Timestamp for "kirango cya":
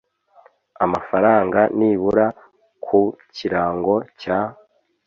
3.35-4.39